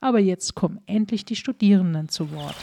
Aber 0.00 0.18
jetzt 0.18 0.54
kommen 0.54 0.80
endlich 0.86 1.24
die 1.24 1.36
Studierenden 1.36 2.08
zu 2.08 2.30
Wort. 2.32 2.56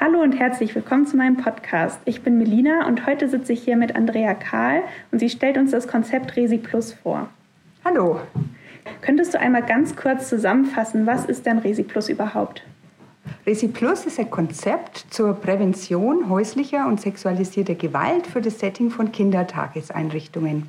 Hallo 0.00 0.20
und 0.20 0.32
herzlich 0.32 0.74
willkommen 0.74 1.06
zu 1.06 1.16
meinem 1.16 1.36
Podcast. 1.36 2.00
Ich 2.04 2.22
bin 2.22 2.38
Melina 2.38 2.88
und 2.88 3.06
heute 3.06 3.28
sitze 3.28 3.52
ich 3.52 3.62
hier 3.62 3.76
mit 3.76 3.94
Andrea 3.94 4.34
Kahl 4.34 4.82
und 5.12 5.20
sie 5.20 5.30
stellt 5.30 5.56
uns 5.56 5.70
das 5.70 5.86
Konzept 5.86 6.34
Resi 6.34 6.58
Plus 6.58 6.92
vor. 6.92 7.28
Hallo. 7.84 8.20
Könntest 9.00 9.34
du 9.34 9.38
einmal 9.38 9.64
ganz 9.64 9.94
kurz 9.94 10.28
zusammenfassen, 10.28 11.06
was 11.06 11.24
ist 11.26 11.46
denn 11.46 11.58
Resi 11.58 11.84
Plus 11.84 12.08
überhaupt? 12.08 12.64
Resi 13.46 13.68
Plus 13.68 14.06
ist 14.06 14.18
ein 14.18 14.30
Konzept 14.30 15.06
zur 15.10 15.34
Prävention 15.34 16.28
häuslicher 16.28 16.88
und 16.88 17.00
sexualisierter 17.00 17.76
Gewalt 17.76 18.26
für 18.26 18.40
das 18.40 18.58
Setting 18.58 18.90
von 18.90 19.12
Kindertageseinrichtungen. 19.12 20.66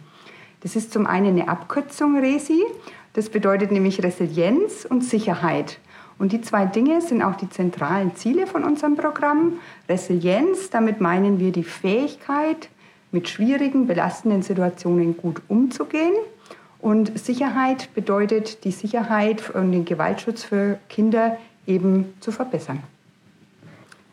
Das 0.63 0.77
ist 0.77 0.93
zum 0.93 1.05
einen 1.05 1.39
eine 1.39 1.49
Abkürzung 1.49 2.17
Resi, 2.17 2.63
das 3.11 3.29
bedeutet 3.29 3.71
nämlich 3.71 4.01
Resilienz 4.01 4.85
und 4.89 5.03
Sicherheit. 5.03 5.77
Und 6.17 6.31
die 6.31 6.41
zwei 6.41 6.65
Dinge 6.65 7.01
sind 7.01 7.21
auch 7.21 7.35
die 7.35 7.49
zentralen 7.49 8.15
Ziele 8.15 8.47
von 8.47 8.63
unserem 8.63 8.95
Programm. 8.95 9.59
Resilienz, 9.89 10.69
damit 10.69 11.01
meinen 11.01 11.39
wir 11.39 11.51
die 11.51 11.63
Fähigkeit, 11.63 12.69
mit 13.11 13.27
schwierigen, 13.27 13.87
belastenden 13.87 14.41
Situationen 14.41 15.17
gut 15.17 15.41
umzugehen. 15.49 16.13
Und 16.79 17.17
Sicherheit 17.19 17.93
bedeutet 17.93 18.63
die 18.63 18.71
Sicherheit 18.71 19.49
und 19.51 19.71
den 19.71 19.85
Gewaltschutz 19.85 20.43
für 20.43 20.79
Kinder 20.89 21.37
eben 21.67 22.13
zu 22.19 22.31
verbessern. 22.31 22.81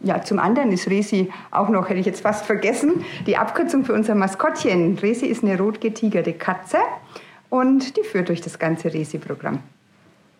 Ja, 0.02 0.22
zum 0.22 0.38
anderen 0.38 0.72
ist 0.72 0.88
Resi 0.88 1.30
auch 1.50 1.68
noch, 1.68 1.88
hätte 1.90 2.00
ich 2.00 2.06
jetzt 2.06 2.22
fast 2.22 2.46
vergessen, 2.46 3.04
die 3.26 3.36
Abkürzung 3.36 3.84
für 3.84 3.92
unser 3.92 4.14
Maskottchen. 4.14 4.98
Resi 4.98 5.26
ist 5.26 5.44
eine 5.44 5.58
rotgetigerte 5.58 6.32
Katze 6.32 6.78
und 7.50 7.96
die 7.98 8.02
führt 8.02 8.30
durch 8.30 8.40
das 8.40 8.58
ganze 8.58 8.92
Resi-Programm. 8.94 9.58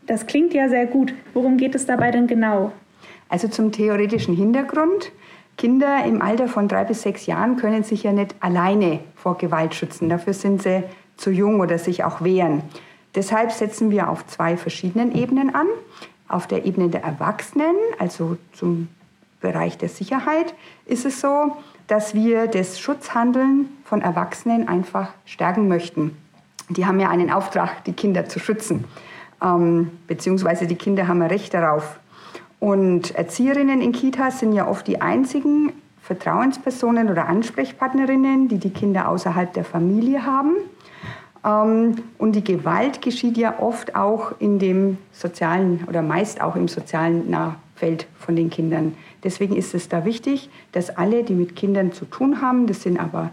Das 0.07 0.27
klingt 0.27 0.55
ja 0.55 0.69
sehr 0.69 0.87
gut. 0.87 1.13
Worum 1.35 1.59
geht 1.59 1.75
es 1.75 1.85
dabei 1.85 2.11
denn 2.11 2.27
genau? 2.27 2.73
Also 3.29 3.49
zum 3.49 3.71
theoretischen 3.71 4.35
Hintergrund. 4.35 5.13
Kinder 5.59 6.05
im 6.07 6.23
Alter 6.23 6.49
von 6.49 6.69
drei 6.69 6.85
bis 6.85 7.03
sechs 7.03 7.27
Jahren 7.27 7.57
können 7.57 7.85
sich 7.85 8.03
ja 8.03 8.13
nicht 8.13 8.35
alleine 8.41 9.01
vor 9.15 9.37
Gewalt 9.37 9.75
schützen. 9.75 10.09
Dafür 10.09 10.33
sind 10.33 10.63
sie 10.63 10.85
zu 11.19 11.31
jung 11.31 11.61
oder 11.61 11.77
sich 11.79 12.03
auch 12.03 12.23
wehren. 12.23 12.63
Deshalb 13.15 13.53
setzen 13.53 13.91
wir 13.91 14.09
auf 14.09 14.27
zwei 14.27 14.57
verschiedenen 14.57 15.15
Ebenen 15.15 15.55
an. 15.55 15.67
Auf 16.29 16.47
der 16.47 16.65
Ebene 16.65 16.89
der 16.89 17.05
Erwachsenen, 17.05 17.75
also 17.99 18.39
zum 18.53 18.89
Bereich 19.41 19.79
der 19.79 19.89
Sicherheit, 19.89 20.55
ist 20.87 21.07
es 21.07 21.21
so, 21.21 21.57
dass 21.87 22.15
wir 22.15 22.47
das 22.47 22.79
Schutzhandeln 22.79 23.69
von 23.85 24.03
Erwachsenen 24.03 24.69
einfach 24.69 25.09
stärken 25.25 25.67
möchten. 25.69 26.17
Die 26.69 26.87
haben 26.87 27.01
ja 27.01 27.09
einen 27.09 27.31
Auftrag, 27.31 27.83
die 27.85 27.93
Kinder 27.93 28.27
zu 28.27 28.39
schützen, 28.39 28.85
ähm, 29.43 29.91
beziehungsweise 30.07 30.67
die 30.67 30.77
Kinder 30.77 31.09
haben 31.09 31.23
ein 31.23 31.29
Recht 31.29 31.53
darauf. 31.53 31.99
Und 32.61 33.15
Erzieherinnen 33.17 33.81
in 33.81 33.93
Kitas 33.93 34.39
sind 34.39 34.53
ja 34.53 34.69
oft 34.69 34.87
die 34.87 35.01
einzigen 35.01 35.73
Vertrauenspersonen 36.03 37.09
oder 37.11 37.27
Ansprechpartnerinnen, 37.27 38.49
die 38.49 38.59
die 38.59 38.71
Kinder 38.71 39.09
außerhalb 39.09 39.53
der 39.53 39.65
Familie 39.65 40.27
haben. 40.27 40.57
Ähm, 41.45 41.97
und 42.19 42.33
die 42.33 42.45
Gewalt 42.45 43.03
geschieht 43.03 43.37
ja 43.37 43.59
oft 43.59 43.97
auch 43.97 44.33
in 44.39 44.59
dem 44.59 44.99
sozialen 45.13 45.85
oder 45.89 46.03
meist 46.03 46.41
auch 46.41 46.57
im 46.57 46.69
sozialen 46.69 47.31
Nahfeld 47.81 48.07
von 48.19 48.37
den 48.37 48.51
Kindern. 48.51 48.95
Deswegen 49.25 49.57
ist 49.57 49.75
es 49.75 49.89
da 49.89 50.05
wichtig, 50.05 50.51
dass 50.73 50.91
alle, 50.97 51.25
die 51.25 51.35
mit 51.35 51.57
Kindern 51.57 51.93
zu 51.93 52.05
tun 52.05 52.41
haben, 52.41 52.67
das 52.67 52.83
sind 52.83 52.99
aber 52.99 53.31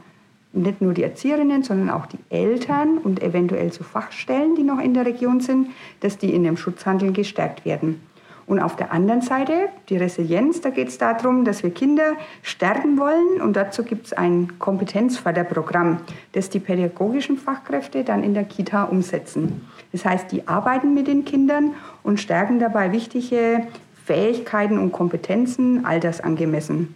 nicht 0.53 0.81
nur 0.81 0.93
die 0.93 1.03
Erzieherinnen, 1.03 1.63
sondern 1.63 1.89
auch 1.89 2.05
die 2.05 2.19
Eltern 2.29 2.97
und 2.97 3.21
eventuell 3.21 3.71
so 3.71 3.83
Fachstellen, 3.83 4.55
die 4.55 4.63
noch 4.63 4.79
in 4.79 4.93
der 4.93 5.05
Region 5.05 5.41
sind, 5.41 5.67
dass 5.99 6.17
die 6.17 6.33
in 6.33 6.43
dem 6.43 6.57
Schutzhandeln 6.57 7.13
gestärkt 7.13 7.65
werden. 7.65 8.01
Und 8.47 8.61
auf 8.61 8.77
der 8.77 8.93
anderen 8.93 9.21
Seite, 9.21 9.67
die 9.89 9.97
Resilienz, 9.97 10.61
da 10.61 10.69
geht 10.69 10.87
es 10.87 10.97
darum, 10.97 11.43
dass 11.43 11.63
wir 11.63 11.69
Kinder 11.69 12.13
stärken 12.41 12.97
wollen. 12.97 13.41
Und 13.41 13.57
dazu 13.57 13.83
gibt 13.83 14.05
es 14.05 14.13
ein 14.13 14.57
Kompetenzförderprogramm, 14.57 15.99
das 16.31 16.49
die 16.49 16.59
pädagogischen 16.59 17.37
Fachkräfte 17.37 18.05
dann 18.05 18.23
in 18.23 18.33
der 18.33 18.45
Kita 18.45 18.85
umsetzen. 18.85 19.67
Das 19.91 20.05
heißt, 20.05 20.31
die 20.31 20.47
arbeiten 20.47 20.93
mit 20.93 21.07
den 21.07 21.25
Kindern 21.25 21.73
und 22.03 22.21
stärken 22.21 22.57
dabei 22.57 22.93
wichtige 22.93 23.67
Fähigkeiten 24.07 24.79
und 24.79 24.93
Kompetenzen 24.93 25.85
altersangemessen. 25.85 26.95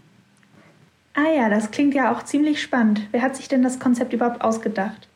Ah 1.13 1.29
ja, 1.35 1.49
das 1.49 1.72
klingt 1.72 1.94
ja 1.94 2.13
auch 2.13 2.23
ziemlich 2.23 2.61
spannend. 2.61 3.01
Wer 3.11 3.22
hat 3.22 3.35
sich 3.35 3.49
denn 3.49 3.63
das 3.63 3.79
Konzept 3.79 4.13
überhaupt 4.13 4.41
ausgedacht? 4.41 5.09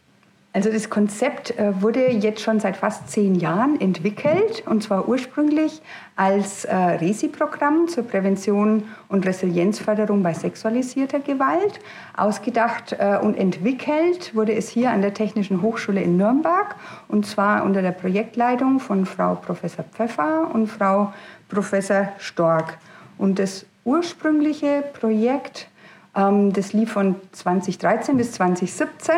Also 0.56 0.72
das 0.72 0.90
Konzept 0.90 1.52
äh, 1.60 1.82
wurde 1.82 2.12
jetzt 2.12 2.40
schon 2.40 2.62
seit 2.62 2.78
fast 2.78 3.10
zehn 3.10 3.36
Jahren 3.36 3.80
entwickelt 3.82 4.64
und 4.66 4.84
zwar 4.84 5.10
ursprünglich 5.10 5.82
als 6.16 6.64
äh, 6.64 6.74
RESI-Programm 6.74 7.90
zur 7.90 8.06
Prävention 8.06 8.84
und 9.10 9.26
Resilienzförderung 9.26 10.24
bei 10.24 10.34
sexualisierter 10.34 11.20
Gewalt. 11.20 11.82
Ausgedacht 12.16 12.96
äh, 12.98 13.18
und 13.22 13.36
entwickelt 13.36 14.34
wurde 14.34 14.54
es 14.54 14.70
hier 14.70 14.92
an 14.92 15.02
der 15.02 15.14
Technischen 15.14 15.62
Hochschule 15.62 16.02
in 16.02 16.16
Nürnberg 16.16 16.76
und 17.10 17.26
zwar 17.26 17.66
unter 17.66 17.82
der 17.82 17.92
Projektleitung 17.92 18.80
von 18.80 19.06
Frau 19.06 19.36
Professor 19.36 19.84
Pfeffer 19.84 20.50
und 20.54 20.68
Frau 20.68 21.12
Professor 21.56 22.10
Stork. 22.20 22.78
Und 23.18 23.40
das 23.40 23.66
ursprüngliche 23.86 24.84
Projekt, 25.00 25.70
ähm, 26.16 26.52
das 26.52 26.74
lief 26.74 26.92
von 26.92 27.16
2013 27.32 28.18
bis 28.18 28.34
2017 28.34 29.16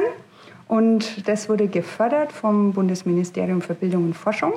und 0.67 1.27
das 1.27 1.49
wurde 1.49 1.67
gefördert 1.67 2.31
vom 2.31 2.73
Bundesministerium 2.73 3.61
für 3.61 3.73
Bildung 3.73 4.05
und 4.05 4.13
Forschung. 4.13 4.53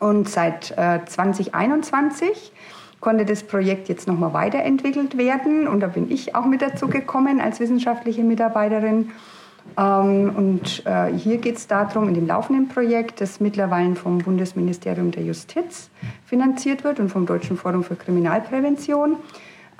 Und 0.00 0.28
seit 0.28 0.72
äh, 0.72 1.04
2021 1.06 2.52
konnte 3.00 3.24
das 3.24 3.44
Projekt 3.44 3.88
jetzt 3.88 4.08
nochmal 4.08 4.32
weiterentwickelt 4.32 5.16
werden. 5.16 5.68
Und 5.68 5.80
da 5.80 5.86
bin 5.86 6.10
ich 6.10 6.34
auch 6.34 6.46
mit 6.46 6.62
dazu 6.62 6.88
gekommen 6.88 7.40
als 7.40 7.60
wissenschaftliche 7.60 8.24
Mitarbeiterin. 8.24 9.12
Ähm, 9.78 10.34
und 10.34 10.86
äh, 10.86 11.12
hier 11.12 11.38
geht 11.38 11.56
es 11.56 11.66
darum, 11.66 12.08
in 12.08 12.14
dem 12.14 12.26
laufenden 12.26 12.68
Projekt, 12.68 13.20
das 13.20 13.40
mittlerweile 13.40 13.94
vom 13.94 14.18
Bundesministerium 14.18 15.10
der 15.10 15.24
Justiz 15.24 15.90
finanziert 16.24 16.84
wird 16.84 16.98
und 16.98 17.10
vom 17.10 17.26
Deutschen 17.26 17.56
Forum 17.56 17.84
für 17.84 17.96
Kriminalprävention, 17.96 19.16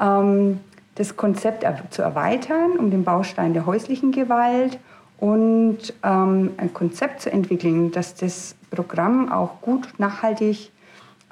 ähm, 0.00 0.60
das 0.96 1.16
Konzept 1.16 1.64
zu 1.92 2.02
erweitern 2.02 2.72
um 2.78 2.90
den 2.90 3.04
Baustein 3.04 3.52
der 3.52 3.66
häuslichen 3.66 4.12
Gewalt 4.12 4.78
und 5.18 5.94
ähm, 6.02 6.52
ein 6.56 6.72
Konzept 6.74 7.22
zu 7.22 7.32
entwickeln, 7.32 7.90
dass 7.90 8.14
das 8.14 8.54
Programm 8.70 9.30
auch 9.32 9.60
gut 9.60 9.88
nachhaltig 9.98 10.70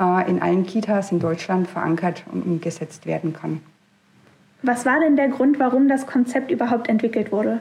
äh, 0.00 0.30
in 0.30 0.40
allen 0.40 0.64
Kitas 0.66 1.12
in 1.12 1.20
Deutschland 1.20 1.68
verankert 1.68 2.24
und 2.32 2.44
umgesetzt 2.44 3.06
werden 3.06 3.32
kann. 3.32 3.60
Was 4.62 4.86
war 4.86 5.00
denn 5.00 5.16
der 5.16 5.28
Grund, 5.28 5.58
warum 5.58 5.88
das 5.88 6.06
Konzept 6.06 6.50
überhaupt 6.50 6.88
entwickelt 6.88 7.30
wurde? 7.30 7.60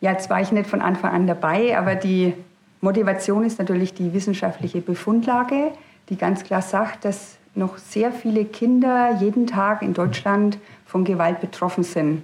Ja, 0.00 0.12
jetzt 0.12 0.30
war 0.30 0.40
ich 0.40 0.52
nicht 0.52 0.68
von 0.68 0.80
Anfang 0.80 1.12
an 1.12 1.26
dabei, 1.26 1.76
aber 1.76 1.94
die 1.94 2.34
Motivation 2.80 3.44
ist 3.44 3.58
natürlich 3.58 3.94
die 3.94 4.12
wissenschaftliche 4.12 4.80
Befundlage, 4.80 5.72
die 6.08 6.16
ganz 6.16 6.44
klar 6.44 6.62
sagt, 6.62 7.04
dass 7.04 7.36
noch 7.54 7.78
sehr 7.78 8.12
viele 8.12 8.44
Kinder 8.44 9.16
jeden 9.20 9.46
Tag 9.46 9.82
in 9.82 9.94
Deutschland 9.94 10.58
von 10.86 11.04
Gewalt 11.04 11.40
betroffen 11.40 11.82
sind. 11.82 12.22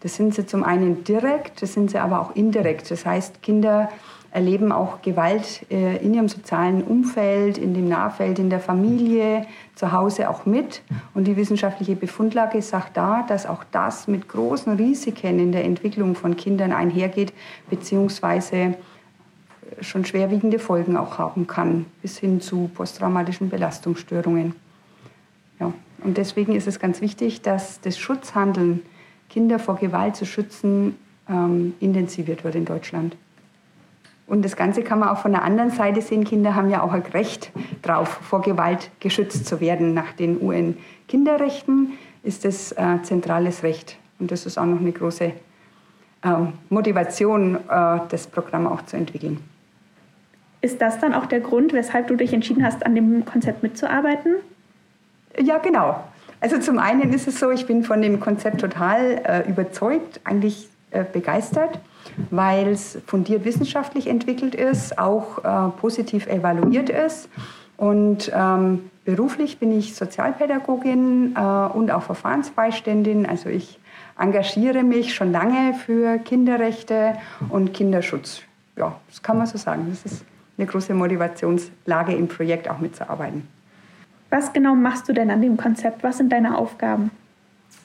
Das 0.00 0.16
sind 0.16 0.34
sie 0.34 0.44
zum 0.44 0.64
einen 0.64 1.04
direkt, 1.04 1.62
das 1.62 1.74
sind 1.74 1.92
sie 1.92 1.98
aber 1.98 2.20
auch 2.20 2.34
indirekt. 2.34 2.90
Das 2.90 3.06
heißt, 3.06 3.40
Kinder 3.40 3.88
erleben 4.32 4.72
auch 4.72 5.02
Gewalt 5.02 5.66
äh, 5.70 5.98
in 5.98 6.14
ihrem 6.14 6.28
sozialen 6.28 6.82
Umfeld, 6.82 7.58
in 7.58 7.74
dem 7.74 7.88
Nahfeld, 7.88 8.38
in 8.38 8.48
der 8.48 8.60
Familie, 8.60 9.46
zu 9.74 9.92
Hause 9.92 10.30
auch 10.30 10.46
mit. 10.46 10.82
Und 11.14 11.24
die 11.24 11.36
wissenschaftliche 11.36 11.96
Befundlage 11.96 12.62
sagt 12.62 12.96
da, 12.96 13.24
dass 13.28 13.46
auch 13.46 13.62
das 13.70 14.08
mit 14.08 14.28
großen 14.28 14.72
Risiken 14.74 15.38
in 15.38 15.52
der 15.52 15.64
Entwicklung 15.64 16.14
von 16.14 16.36
Kindern 16.36 16.72
einhergeht, 16.72 17.34
beziehungsweise 17.68 18.74
schon 19.80 20.04
schwerwiegende 20.04 20.58
Folgen 20.58 20.96
auch 20.96 21.18
haben 21.18 21.46
kann, 21.46 21.86
bis 22.00 22.18
hin 22.18 22.40
zu 22.40 22.70
posttraumatischen 22.74 23.50
Belastungsstörungen. 23.50 24.54
Ja. 25.60 25.72
Und 26.04 26.16
deswegen 26.16 26.54
ist 26.54 26.66
es 26.66 26.80
ganz 26.80 27.00
wichtig, 27.00 27.42
dass 27.42 27.80
das 27.80 27.98
Schutzhandeln, 27.98 28.82
Kinder 29.28 29.58
vor 29.58 29.76
Gewalt 29.76 30.16
zu 30.16 30.26
schützen, 30.26 30.96
ähm, 31.28 31.74
intensiviert 31.80 32.44
wird 32.44 32.54
in 32.54 32.64
Deutschland. 32.64 33.16
Und 34.32 34.46
das 34.46 34.56
Ganze 34.56 34.82
kann 34.82 34.98
man 34.98 35.10
auch 35.10 35.18
von 35.18 35.32
der 35.32 35.42
anderen 35.42 35.68
Seite 35.68 36.00
sehen. 36.00 36.24
Kinder 36.24 36.54
haben 36.54 36.70
ja 36.70 36.82
auch 36.82 36.92
ein 36.92 37.02
Recht 37.02 37.52
darauf, 37.82 38.08
vor 38.08 38.40
Gewalt 38.40 38.90
geschützt 38.98 39.44
zu 39.44 39.60
werden. 39.60 39.92
Nach 39.92 40.14
den 40.14 40.40
UN-Kinderrechten 40.40 41.98
ist 42.22 42.46
das 42.46 42.72
äh, 42.72 43.02
zentrales 43.02 43.62
Recht. 43.62 43.98
Und 44.18 44.30
das 44.30 44.46
ist 44.46 44.56
auch 44.56 44.64
noch 44.64 44.80
eine 44.80 44.90
große 44.90 45.24
äh, 45.24 45.32
Motivation, 46.70 47.56
äh, 47.56 47.98
das 48.08 48.26
Programm 48.26 48.66
auch 48.66 48.80
zu 48.86 48.96
entwickeln. 48.96 49.38
Ist 50.62 50.80
das 50.80 50.98
dann 50.98 51.12
auch 51.12 51.26
der 51.26 51.40
Grund, 51.40 51.74
weshalb 51.74 52.06
du 52.06 52.16
dich 52.16 52.32
entschieden 52.32 52.64
hast, 52.64 52.86
an 52.86 52.94
dem 52.94 53.26
Konzept 53.26 53.62
mitzuarbeiten? 53.62 54.36
Ja, 55.38 55.58
genau. 55.58 56.04
Also 56.40 56.58
zum 56.58 56.78
einen 56.78 57.12
ist 57.12 57.28
es 57.28 57.38
so, 57.38 57.50
ich 57.50 57.66
bin 57.66 57.84
von 57.84 58.00
dem 58.00 58.18
Konzept 58.18 58.62
total 58.62 59.20
äh, 59.26 59.46
überzeugt, 59.46 60.22
eigentlich 60.24 60.70
äh, 60.90 61.04
begeistert, 61.04 61.78
weil 62.30 62.68
es 62.68 62.98
fundiert 63.06 63.44
wissenschaftlich 63.44 64.06
entwickelt 64.06 64.54
ist, 64.54 64.98
auch 64.98 65.44
äh, 65.44 65.70
positiv 65.80 66.26
evaluiert 66.26 66.90
ist. 66.90 67.28
Und 67.76 68.30
ähm, 68.34 68.90
beruflich 69.04 69.58
bin 69.58 69.76
ich 69.76 69.94
Sozialpädagogin 69.94 71.34
äh, 71.36 71.40
und 71.40 71.90
auch 71.90 72.02
Verfahrensbeiständin. 72.02 73.26
Also 73.26 73.48
ich 73.48 73.78
engagiere 74.18 74.82
mich 74.82 75.14
schon 75.14 75.32
lange 75.32 75.74
für 75.74 76.18
Kinderrechte 76.18 77.14
und 77.48 77.72
Kinderschutz. 77.72 78.42
Ja, 78.76 78.96
das 79.08 79.22
kann 79.22 79.38
man 79.38 79.46
so 79.46 79.58
sagen. 79.58 79.86
Das 79.90 80.10
ist 80.10 80.24
eine 80.58 80.66
große 80.66 80.94
Motivationslage 80.94 82.14
im 82.14 82.28
Projekt 82.28 82.70
auch 82.70 82.78
mitzuarbeiten. 82.78 83.48
Was 84.30 84.52
genau 84.52 84.74
machst 84.74 85.08
du 85.08 85.12
denn 85.12 85.30
an 85.30 85.42
dem 85.42 85.56
Konzept? 85.56 86.02
Was 86.02 86.18
sind 86.18 86.32
deine 86.32 86.56
Aufgaben? 86.56 87.10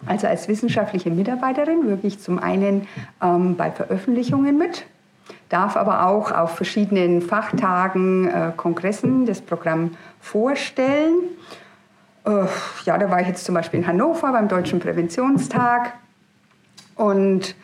Also 0.06 0.28
als 0.28 0.48
wissenschaftliche 0.48 1.10
Mitarbeiterin 1.10 1.88
wirke 1.88 2.08
ich 2.08 2.20
zum 2.20 2.40
einen 2.40 2.88
ähm, 3.22 3.56
bei 3.56 3.72
Veröffentlichungen 3.72 4.58
mit, 4.58 4.86
darf 5.50 5.76
aber 5.76 6.06
auch 6.06 6.32
auf 6.32 6.56
verschiedenen 6.56 7.22
Fachtagen, 7.22 8.28
äh, 8.28 8.52
Kongressen 8.56 9.26
das 9.26 9.42
Programm 9.42 9.92
vorstellen. 10.20 11.16
Äh, 12.26 12.46
ja, 12.86 12.98
da 12.98 13.10
war 13.10 13.22
ich 13.22 13.28
jetzt 13.28 13.46
zum 13.46 13.56
Beispiel 13.56 13.80
in 13.80 13.88
Hannover 13.88 14.32
beim 14.32 14.48
Deutschen 14.48 14.80
Präventionstag. 14.80 15.94
Und 16.96 17.56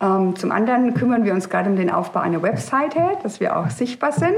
ähm, 0.00 0.36
zum 0.36 0.52
anderen 0.52 0.94
kümmern 0.94 1.24
wir 1.24 1.32
uns 1.32 1.48
gerade 1.48 1.70
um 1.70 1.76
den 1.76 1.90
Aufbau 1.90 2.20
einer 2.20 2.42
Webseite, 2.42 3.00
dass 3.22 3.40
wir 3.40 3.56
auch 3.56 3.70
sichtbar 3.70 4.12
sind. 4.12 4.34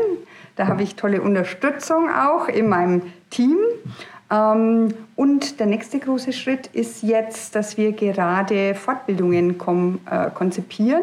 Da 0.56 0.66
habe 0.66 0.82
ich 0.82 0.96
tolle 0.96 1.22
Unterstützung 1.22 2.08
auch 2.10 2.48
in 2.48 2.68
meinem 2.68 3.02
Team. 3.30 3.58
Ähm, 4.30 4.94
und 5.16 5.58
der 5.58 5.66
nächste 5.66 5.98
große 5.98 6.32
Schritt 6.32 6.66
ist 6.68 7.02
jetzt, 7.02 7.54
dass 7.54 7.76
wir 7.76 7.92
gerade 7.92 8.74
Fortbildungen 8.74 9.50
äh, 10.10 10.30
konzipieren. 10.34 11.02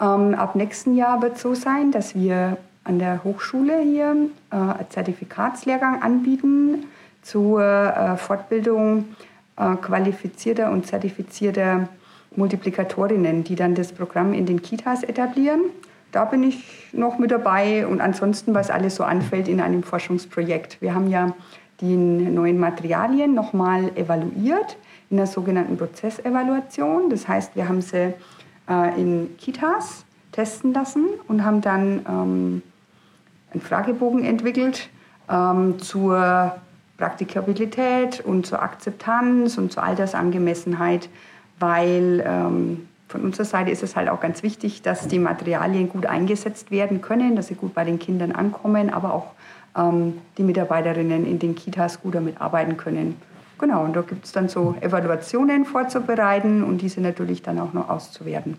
Ähm, 0.00 0.34
ab 0.34 0.54
nächsten 0.54 0.96
Jahr 0.96 1.20
wird 1.22 1.36
es 1.36 1.42
so 1.42 1.54
sein, 1.54 1.90
dass 1.90 2.14
wir 2.14 2.56
an 2.84 2.98
der 2.98 3.24
Hochschule 3.24 3.80
hier 3.80 4.16
äh, 4.50 4.54
einen 4.54 4.90
Zertifikatslehrgang 4.90 6.02
anbieten 6.02 6.86
zur 7.22 7.62
äh, 7.62 8.16
Fortbildung 8.16 9.16
qualifizierter 9.82 10.70
und 10.70 10.86
zertifizierter 10.86 11.88
Multiplikatorinnen, 12.36 13.42
die 13.42 13.56
dann 13.56 13.74
das 13.74 13.92
Programm 13.92 14.32
in 14.32 14.46
den 14.46 14.62
Kitas 14.62 15.02
etablieren. 15.02 15.62
Da 16.12 16.26
bin 16.26 16.44
ich 16.44 16.62
noch 16.92 17.18
mit 17.18 17.32
dabei 17.32 17.84
und 17.84 18.00
ansonsten, 18.00 18.54
was 18.54 18.70
alles 18.70 18.94
so 18.94 19.02
anfällt 19.02 19.48
in 19.48 19.60
einem 19.60 19.82
Forschungsprojekt. 19.82 20.80
Wir 20.80 20.94
haben 20.94 21.10
ja 21.10 21.34
die 21.80 21.96
neuen 21.96 22.58
Materialien 22.58 23.34
nochmal 23.34 23.96
evaluiert 23.96 24.76
in 25.10 25.16
der 25.16 25.26
sogenannten 25.26 25.76
Prozessevaluation. 25.76 27.08
Das 27.10 27.28
heißt, 27.28 27.56
wir 27.56 27.68
haben 27.68 27.80
sie 27.80 28.14
äh, 28.68 29.00
in 29.00 29.36
Kitas 29.38 30.04
testen 30.32 30.72
lassen 30.72 31.06
und 31.28 31.44
haben 31.44 31.60
dann 31.60 32.04
ähm, 32.08 32.62
einen 33.52 33.60
Fragebogen 33.62 34.24
entwickelt 34.24 34.88
ähm, 35.30 35.78
zur 35.78 36.56
Praktikabilität 36.98 38.20
und 38.20 38.44
zur 38.44 38.60
Akzeptanz 38.60 39.56
und 39.56 39.72
zur 39.72 39.84
Altersangemessenheit, 39.84 41.08
weil 41.60 42.22
ähm, 42.26 42.88
von 43.08 43.22
unserer 43.22 43.46
Seite 43.46 43.70
ist 43.70 43.82
es 43.82 43.96
halt 43.96 44.08
auch 44.10 44.20
ganz 44.20 44.42
wichtig, 44.42 44.82
dass 44.82 45.08
die 45.08 45.18
Materialien 45.18 45.88
gut 45.88 46.06
eingesetzt 46.06 46.70
werden 46.70 47.00
können, 47.00 47.36
dass 47.36 47.46
sie 47.46 47.54
gut 47.54 47.72
bei 47.72 47.84
den 47.84 47.98
Kindern 47.98 48.32
ankommen, 48.32 48.90
aber 48.90 49.14
auch 49.14 49.28
ähm, 49.78 50.18
die 50.36 50.42
Mitarbeiterinnen 50.42 51.24
in 51.24 51.38
den 51.38 51.54
Kitas 51.54 52.02
gut 52.02 52.14
damit 52.14 52.40
arbeiten 52.40 52.76
können. 52.76 53.16
Genau, 53.58 53.84
und 53.84 53.96
da 53.96 54.02
gibt 54.02 54.24
es 54.24 54.32
dann 54.32 54.48
so 54.48 54.74
Evaluationen 54.80 55.64
vorzubereiten 55.64 56.62
und 56.62 56.80
diese 56.80 57.00
natürlich 57.00 57.42
dann 57.42 57.58
auch 57.58 57.72
noch 57.72 57.88
auszuwerten. 57.88 58.56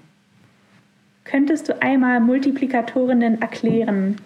Könntest 1.23 1.69
du 1.69 1.81
einmal 1.81 2.19
Multiplikatorinnen 2.19 3.41
erklären? 3.41 4.17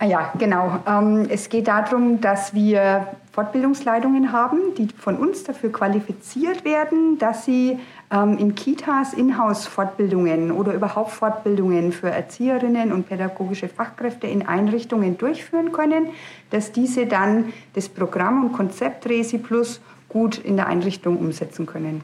Ah 0.00 0.06
ja, 0.06 0.32
genau. 0.38 0.80
Ähm, 0.88 1.26
es 1.28 1.48
geht 1.48 1.68
darum, 1.68 2.20
dass 2.20 2.54
wir 2.54 3.08
Fortbildungsleitungen 3.32 4.32
haben, 4.32 4.74
die 4.76 4.88
von 4.96 5.16
uns 5.16 5.44
dafür 5.44 5.70
qualifiziert 5.72 6.64
werden, 6.64 7.18
dass 7.18 7.44
sie 7.44 7.78
in 8.10 8.54
Kitas 8.54 9.12
Inhouse-Fortbildungen 9.12 10.50
oder 10.50 10.72
überhaupt 10.72 11.10
Fortbildungen 11.10 11.92
für 11.92 12.08
Erzieherinnen 12.08 12.90
und 12.90 13.06
pädagogische 13.06 13.68
Fachkräfte 13.68 14.26
in 14.26 14.46
Einrichtungen 14.46 15.18
durchführen 15.18 15.72
können, 15.72 16.08
dass 16.50 16.72
diese 16.72 17.06
dann 17.06 17.52
das 17.74 17.90
Programm 17.90 18.44
und 18.44 18.52
Konzept 18.54 19.06
Resi 19.06 19.36
Plus 19.36 19.82
gut 20.08 20.38
in 20.38 20.56
der 20.56 20.68
Einrichtung 20.68 21.18
umsetzen 21.18 21.66
können. 21.66 22.00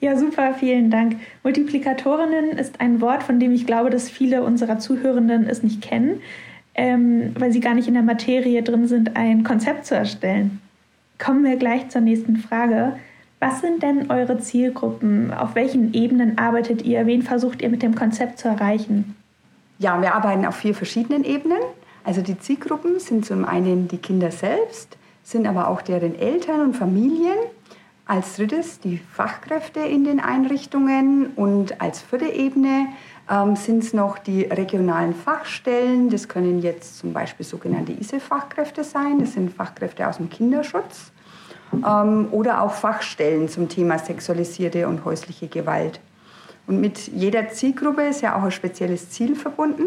Ja, 0.00 0.16
super, 0.16 0.54
vielen 0.54 0.92
Dank. 0.92 1.16
Multiplikatorinnen 1.42 2.50
ist 2.50 2.80
ein 2.80 3.00
Wort, 3.00 3.24
von 3.24 3.40
dem 3.40 3.50
ich 3.50 3.66
glaube, 3.66 3.90
dass 3.90 4.08
viele 4.08 4.44
unserer 4.44 4.78
Zuhörenden 4.78 5.48
es 5.48 5.64
nicht 5.64 5.82
kennen, 5.82 6.20
ähm, 6.76 7.34
weil 7.36 7.50
sie 7.50 7.58
gar 7.58 7.74
nicht 7.74 7.88
in 7.88 7.94
der 7.94 8.04
Materie 8.04 8.62
drin 8.62 8.86
sind, 8.86 9.16
ein 9.16 9.42
Konzept 9.42 9.86
zu 9.86 9.96
erstellen. 9.96 10.60
Kommen 11.18 11.42
wir 11.42 11.56
gleich 11.56 11.88
zur 11.88 12.00
nächsten 12.00 12.36
Frage. 12.36 12.96
Was 13.40 13.60
sind 13.60 13.84
denn 13.84 14.10
eure 14.10 14.38
Zielgruppen? 14.38 15.32
Auf 15.32 15.54
welchen 15.54 15.94
Ebenen 15.94 16.38
arbeitet 16.38 16.82
ihr? 16.82 17.06
Wen 17.06 17.22
versucht 17.22 17.62
ihr 17.62 17.68
mit 17.68 17.82
dem 17.82 17.94
Konzept 17.94 18.40
zu 18.40 18.48
erreichen? 18.48 19.16
Ja, 19.78 20.00
wir 20.02 20.14
arbeiten 20.14 20.44
auf 20.44 20.56
vier 20.56 20.74
verschiedenen 20.74 21.22
Ebenen. 21.22 21.60
Also 22.02 22.20
die 22.20 22.38
Zielgruppen 22.38 22.98
sind 22.98 23.24
zum 23.24 23.44
einen 23.44 23.86
die 23.86 23.98
Kinder 23.98 24.32
selbst, 24.32 24.96
sind 25.22 25.46
aber 25.46 25.68
auch 25.68 25.82
deren 25.82 26.18
Eltern 26.18 26.62
und 26.62 26.76
Familien. 26.76 27.36
Als 28.06 28.36
drittes 28.36 28.80
die 28.80 28.96
Fachkräfte 28.96 29.80
in 29.80 30.02
den 30.02 30.18
Einrichtungen 30.18 31.26
und 31.36 31.80
als 31.80 32.00
vierte 32.00 32.24
Ebene 32.24 32.86
ähm, 33.30 33.54
sind 33.54 33.84
es 33.84 33.92
noch 33.92 34.18
die 34.18 34.42
regionalen 34.42 35.14
Fachstellen. 35.14 36.08
Das 36.08 36.26
können 36.26 36.60
jetzt 36.60 36.98
zum 36.98 37.12
Beispiel 37.12 37.46
sogenannte 37.46 37.92
ISE-Fachkräfte 37.92 38.82
sein. 38.82 39.20
Das 39.20 39.34
sind 39.34 39.52
Fachkräfte 39.52 40.08
aus 40.08 40.16
dem 40.16 40.30
Kinderschutz 40.30 41.12
ähm, 41.72 42.28
oder 42.30 42.62
auch 42.62 42.72
Fachstellen 42.72 43.48
zum 43.48 43.68
Thema 43.68 43.98
sexualisierte 43.98 44.88
und 44.88 45.04
häusliche 45.04 45.48
Gewalt. 45.48 46.00
Und 46.66 46.80
mit 46.80 47.08
jeder 47.08 47.48
Zielgruppe 47.48 48.02
ist 48.02 48.20
ja 48.20 48.36
auch 48.36 48.42
ein 48.42 48.50
spezielles 48.50 49.10
Ziel 49.10 49.34
verbunden. 49.34 49.86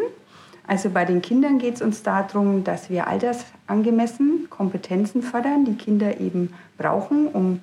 Also 0.68 0.90
bei 0.90 1.06
den 1.06 1.22
Kindern 1.22 1.60
geht 1.60 1.76
es 1.76 1.82
uns 1.82 2.02
darum, 2.02 2.64
dass 2.64 2.90
wir 2.90 3.08
altersangemessen 3.08 4.48
Kompetenzen 4.50 5.22
fördern, 5.22 5.66
die 5.66 5.76
Kinder 5.76 6.20
eben 6.20 6.54
brauchen, 6.78 7.28
um 7.28 7.60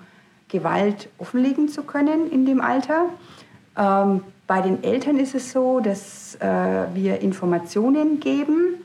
Gewalt 0.48 1.08
offenlegen 1.18 1.68
zu 1.68 1.82
können 1.82 2.30
in 2.30 2.46
dem 2.46 2.60
Alter. 2.60 3.06
Ähm, 3.76 4.22
bei 4.46 4.60
den 4.60 4.82
Eltern 4.82 5.18
ist 5.18 5.34
es 5.34 5.52
so, 5.52 5.80
dass 5.80 6.37
äh, 6.37 6.87
wir 6.94 7.20
Informationen 7.20 8.20
geben 8.20 8.76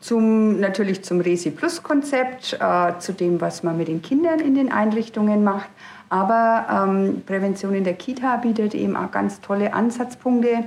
zum, 0.00 0.60
natürlich 0.60 1.02
zum 1.02 1.20
Resi 1.20 1.50
Plus 1.50 1.82
Konzept, 1.82 2.58
äh, 2.60 2.98
zu 2.98 3.12
dem, 3.12 3.40
was 3.40 3.62
man 3.62 3.76
mit 3.76 3.88
den 3.88 4.02
Kindern 4.02 4.38
in 4.40 4.54
den 4.54 4.70
Einrichtungen 4.70 5.42
macht. 5.42 5.68
Aber 6.08 6.86
ähm, 6.88 7.22
Prävention 7.26 7.74
in 7.74 7.84
der 7.84 7.94
Kita 7.94 8.36
bietet 8.36 8.74
eben 8.74 8.96
auch 8.96 9.10
ganz 9.10 9.40
tolle 9.40 9.74
Ansatzpunkte, 9.74 10.64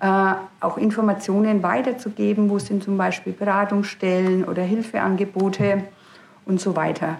äh, 0.00 0.34
auch 0.60 0.76
Informationen 0.78 1.62
weiterzugeben, 1.62 2.50
wo 2.50 2.58
sind 2.58 2.82
zum 2.82 2.98
Beispiel 2.98 3.32
Beratungsstellen 3.32 4.44
oder 4.44 4.62
Hilfeangebote 4.62 5.84
und 6.44 6.60
so 6.60 6.76
weiter. 6.76 7.18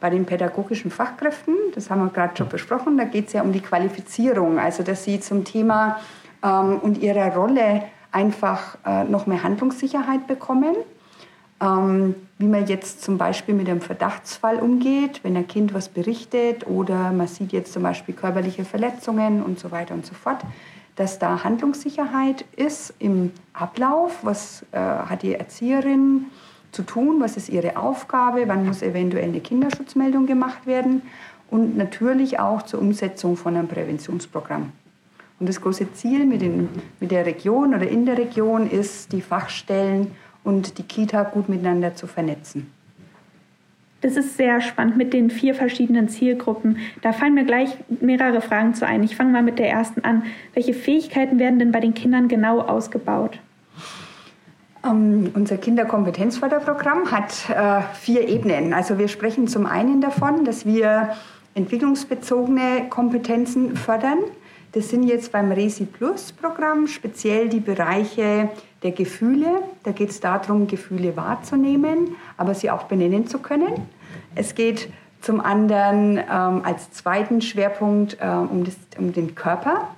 Bei 0.00 0.10
den 0.10 0.24
pädagogischen 0.24 0.90
Fachkräften, 0.90 1.54
das 1.74 1.90
haben 1.90 2.02
wir 2.02 2.10
gerade 2.10 2.36
schon 2.36 2.48
besprochen, 2.48 2.96
da 2.96 3.04
geht 3.04 3.28
es 3.28 3.34
ja 3.34 3.42
um 3.42 3.52
die 3.52 3.60
Qualifizierung, 3.60 4.58
also 4.58 4.82
dass 4.82 5.04
sie 5.04 5.20
zum 5.20 5.44
Thema 5.44 6.00
ähm, 6.42 6.78
und 6.80 6.98
ihrer 6.98 7.36
Rolle 7.36 7.82
einfach 8.10 8.78
äh, 8.84 9.04
noch 9.04 9.26
mehr 9.26 9.42
Handlungssicherheit 9.42 10.26
bekommen. 10.26 10.74
Ähm, 11.62 12.16
wie 12.38 12.48
man 12.48 12.66
jetzt 12.66 13.02
zum 13.02 13.18
Beispiel 13.18 13.54
mit 13.54 13.68
einem 13.68 13.80
Verdachtsfall 13.80 14.56
umgeht, 14.56 15.20
wenn 15.22 15.36
ein 15.36 15.46
Kind 15.46 15.72
was 15.74 15.88
berichtet 15.88 16.66
oder 16.66 17.12
man 17.12 17.28
sieht 17.28 17.52
jetzt 17.52 17.72
zum 17.72 17.84
Beispiel 17.84 18.16
körperliche 18.16 18.64
Verletzungen 18.64 19.44
und 19.44 19.60
so 19.60 19.70
weiter 19.70 19.94
und 19.94 20.04
so 20.04 20.14
fort, 20.14 20.38
dass 20.96 21.20
da 21.20 21.44
Handlungssicherheit 21.44 22.44
ist 22.56 22.94
im 22.98 23.30
Ablauf. 23.52 24.18
Was 24.22 24.66
äh, 24.72 24.78
hat 24.78 25.22
die 25.22 25.34
Erzieherin 25.34 26.26
zu 26.72 26.82
tun? 26.82 27.20
Was 27.20 27.36
ist 27.36 27.48
ihre 27.48 27.76
Aufgabe? 27.76 28.42
Wann 28.48 28.66
muss 28.66 28.82
eventuell 28.82 29.28
eine 29.28 29.40
Kinderschutzmeldung 29.40 30.26
gemacht 30.26 30.66
werden? 30.66 31.02
Und 31.48 31.76
natürlich 31.76 32.40
auch 32.40 32.62
zur 32.62 32.80
Umsetzung 32.80 33.36
von 33.36 33.56
einem 33.56 33.68
Präventionsprogramm. 33.68 34.72
Und 35.38 35.48
das 35.48 35.60
große 35.60 35.92
Ziel 35.92 36.26
mit, 36.26 36.42
den, 36.42 36.68
mit 36.98 37.10
der 37.10 37.24
Region 37.24 37.74
oder 37.74 37.86
in 37.86 38.04
der 38.04 38.18
Region 38.18 38.68
ist, 38.68 39.12
die 39.12 39.22
Fachstellen 39.22 40.12
und 40.44 40.78
die 40.78 40.82
Kita 40.82 41.22
gut 41.24 41.48
miteinander 41.48 41.94
zu 41.94 42.06
vernetzen. 42.06 42.70
Das 44.02 44.16
ist 44.16 44.36
sehr 44.36 44.60
spannend 44.60 44.96
mit 44.96 45.12
den 45.12 45.30
vier 45.30 45.54
verschiedenen 45.54 46.08
Zielgruppen. 46.08 46.78
Da 47.02 47.12
fallen 47.12 47.34
mir 47.34 47.44
gleich 47.44 47.70
mehrere 48.00 48.40
Fragen 48.40 48.74
zu 48.74 48.84
ein. 48.84 49.04
Ich 49.04 49.14
fange 49.14 49.30
mal 49.30 49.44
mit 49.44 49.60
der 49.60 49.70
ersten 49.70 50.04
an. 50.04 50.24
Welche 50.54 50.74
Fähigkeiten 50.74 51.38
werden 51.38 51.60
denn 51.60 51.70
bei 51.70 51.78
den 51.78 51.94
Kindern 51.94 52.26
genau 52.26 52.60
ausgebaut? 52.60 53.38
Um, 54.82 54.90
ähm, 54.90 55.30
unser 55.34 55.56
Kinderkompetenzförderprogramm 55.56 57.12
hat 57.12 57.48
äh, 57.48 57.82
vier 57.94 58.28
Ebenen. 58.28 58.74
Also 58.74 58.98
wir 58.98 59.06
sprechen 59.06 59.46
zum 59.46 59.66
einen 59.66 60.00
davon, 60.00 60.44
dass 60.44 60.66
wir 60.66 61.10
entwicklungsbezogene 61.54 62.88
Kompetenzen 62.88 63.76
fördern. 63.76 64.18
Das 64.72 64.88
sind 64.88 65.02
jetzt 65.02 65.32
beim 65.32 65.52
Resi 65.52 65.84
Plus 65.84 66.32
Programm 66.32 66.86
speziell 66.86 67.50
die 67.50 67.60
Bereiche 67.60 68.48
der 68.82 68.92
Gefühle. 68.92 69.62
Da 69.82 69.92
geht 69.92 70.08
es 70.08 70.20
darum, 70.20 70.66
Gefühle 70.66 71.14
wahrzunehmen, 71.14 72.16
aber 72.38 72.54
sie 72.54 72.70
auch 72.70 72.84
benennen 72.84 73.26
zu 73.26 73.38
können. 73.38 73.86
Es 74.34 74.54
geht 74.54 74.88
zum 75.20 75.40
anderen 75.40 76.16
ähm, 76.16 76.62
als 76.64 76.90
zweiten 76.90 77.42
Schwerpunkt 77.42 78.16
äh, 78.20 78.26
um, 78.26 78.64
das, 78.64 78.76
um, 78.98 79.12
den 79.12 79.34
Körper. 79.34 79.88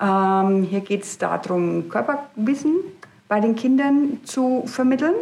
Ähm, 0.00 0.62
hier 0.62 0.80
geht 0.80 1.02
es 1.02 1.18
darum, 1.18 1.90
Körperwissen 1.90 2.76
bei 3.28 3.40
den 3.40 3.54
Kindern 3.54 4.20
zu 4.24 4.64
vermitteln. 4.66 5.14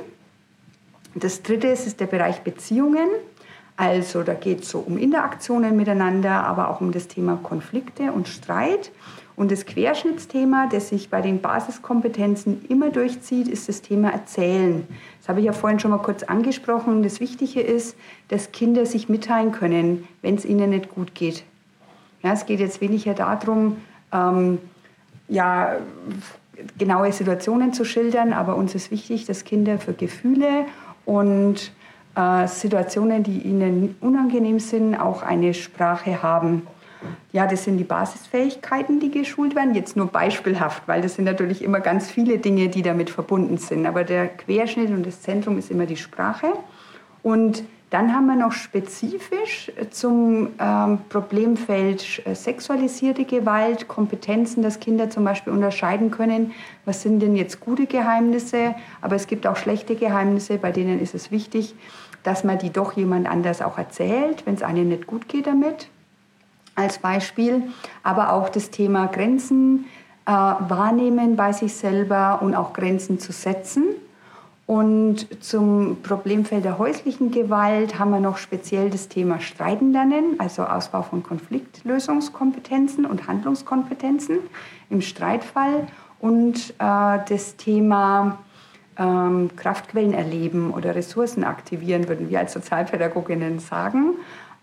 Das 1.16 1.42
dritte 1.42 1.66
ist, 1.66 1.86
ist 1.86 1.98
der 2.00 2.06
Bereich 2.06 2.42
Beziehungen. 2.42 3.08
Also 3.76 4.22
da 4.22 4.34
geht 4.34 4.62
es 4.62 4.70
so 4.70 4.78
um 4.78 4.98
Interaktionen 4.98 5.76
miteinander, 5.76 6.44
aber 6.44 6.70
auch 6.70 6.80
um 6.80 6.92
das 6.92 7.08
Thema 7.08 7.38
Konflikte 7.42 8.12
und 8.12 8.28
Streit. 8.28 8.92
Und 9.36 9.50
das 9.50 9.66
Querschnittsthema, 9.66 10.68
das 10.70 10.90
sich 10.90 11.10
bei 11.10 11.20
den 11.20 11.40
Basiskompetenzen 11.40 12.64
immer 12.68 12.90
durchzieht, 12.90 13.48
ist 13.48 13.68
das 13.68 13.82
Thema 13.82 14.10
Erzählen. 14.10 14.86
Das 15.18 15.28
habe 15.28 15.40
ich 15.40 15.46
ja 15.46 15.52
vorhin 15.52 15.80
schon 15.80 15.90
mal 15.90 15.98
kurz 15.98 16.22
angesprochen. 16.22 17.02
Das 17.02 17.18
Wichtige 17.18 17.60
ist, 17.60 17.96
dass 18.28 18.52
Kinder 18.52 18.86
sich 18.86 19.08
mitteilen 19.08 19.50
können, 19.50 20.06
wenn 20.22 20.36
es 20.36 20.44
ihnen 20.44 20.70
nicht 20.70 20.94
gut 20.94 21.16
geht. 21.16 21.42
Ja, 22.22 22.32
es 22.32 22.46
geht 22.46 22.60
jetzt 22.60 22.80
weniger 22.80 23.12
darum, 23.12 23.78
ähm, 24.12 24.58
ja, 25.28 25.76
genaue 26.78 27.10
Situationen 27.10 27.72
zu 27.72 27.84
schildern, 27.84 28.32
aber 28.32 28.54
uns 28.54 28.76
ist 28.76 28.92
wichtig, 28.92 29.26
dass 29.26 29.42
Kinder 29.42 29.78
für 29.78 29.94
Gefühle 29.94 30.66
und 31.04 31.72
äh, 32.14 32.46
Situationen, 32.46 33.22
die 33.22 33.40
ihnen 33.40 33.96
unangenehm 34.00 34.60
sind, 34.60 34.94
auch 34.94 35.22
eine 35.22 35.54
Sprache 35.54 36.22
haben. 36.22 36.66
Ja, 37.32 37.46
das 37.46 37.64
sind 37.64 37.76
die 37.76 37.84
Basisfähigkeiten, 37.84 39.00
die 39.00 39.10
geschult 39.10 39.54
werden. 39.54 39.74
Jetzt 39.74 39.96
nur 39.96 40.06
beispielhaft, 40.06 40.86
weil 40.86 41.02
das 41.02 41.16
sind 41.16 41.24
natürlich 41.24 41.62
immer 41.62 41.80
ganz 41.80 42.10
viele 42.10 42.38
Dinge, 42.38 42.68
die 42.68 42.82
damit 42.82 43.10
verbunden 43.10 43.58
sind. 43.58 43.86
Aber 43.86 44.04
der 44.04 44.28
Querschnitt 44.28 44.90
und 44.90 45.04
das 45.04 45.20
Zentrum 45.20 45.58
ist 45.58 45.70
immer 45.70 45.86
die 45.86 45.96
Sprache. 45.96 46.46
Und 47.22 47.64
dann 47.94 48.12
haben 48.12 48.26
wir 48.26 48.34
noch 48.34 48.50
spezifisch 48.50 49.70
zum 49.90 50.48
ähm, 50.58 50.98
Problemfeld 51.10 52.22
äh, 52.26 52.34
sexualisierte 52.34 53.24
Gewalt, 53.24 53.86
Kompetenzen, 53.86 54.64
dass 54.64 54.80
Kinder 54.80 55.10
zum 55.10 55.22
Beispiel 55.22 55.52
unterscheiden 55.52 56.10
können, 56.10 56.50
was 56.86 57.02
sind 57.02 57.20
denn 57.20 57.36
jetzt 57.36 57.60
gute 57.60 57.86
Geheimnisse, 57.86 58.74
aber 59.00 59.14
es 59.14 59.28
gibt 59.28 59.46
auch 59.46 59.54
schlechte 59.54 59.94
Geheimnisse, 59.94 60.58
bei 60.58 60.72
denen 60.72 61.00
ist 61.00 61.14
es 61.14 61.30
wichtig, 61.30 61.76
dass 62.24 62.42
man 62.42 62.58
die 62.58 62.70
doch 62.70 62.94
jemand 62.94 63.28
anders 63.28 63.62
auch 63.62 63.78
erzählt, 63.78 64.44
wenn 64.44 64.54
es 64.54 64.64
einem 64.64 64.88
nicht 64.88 65.06
gut 65.06 65.28
geht 65.28 65.46
damit 65.46 65.88
als 66.74 66.98
Beispiel, 66.98 67.62
aber 68.02 68.32
auch 68.32 68.48
das 68.48 68.70
Thema 68.70 69.06
Grenzen 69.06 69.84
äh, 70.26 70.32
wahrnehmen 70.32 71.36
bei 71.36 71.52
sich 71.52 71.72
selber 71.76 72.40
und 72.42 72.56
auch 72.56 72.72
Grenzen 72.72 73.20
zu 73.20 73.30
setzen. 73.30 73.84
Und 74.66 75.44
zum 75.44 75.98
Problemfeld 76.02 76.64
der 76.64 76.78
häuslichen 76.78 77.30
Gewalt 77.30 77.98
haben 77.98 78.10
wir 78.10 78.20
noch 78.20 78.38
speziell 78.38 78.88
das 78.88 79.08
Thema 79.08 79.38
Streiten 79.40 79.92
lernen, 79.92 80.36
also 80.38 80.64
Ausbau 80.64 81.02
von 81.02 81.22
Konfliktlösungskompetenzen 81.22 83.04
und 83.04 83.26
Handlungskompetenzen 83.28 84.38
im 84.88 85.02
Streitfall 85.02 85.86
und 86.18 86.70
äh, 86.78 87.18
das 87.28 87.56
Thema 87.58 88.38
ähm, 88.96 89.50
Kraftquellen 89.54 90.14
erleben 90.14 90.72
oder 90.72 90.94
Ressourcen 90.94 91.44
aktivieren, 91.44 92.08
würden 92.08 92.30
wir 92.30 92.38
als 92.38 92.54
Sozialpädagoginnen 92.54 93.58
sagen. 93.58 94.14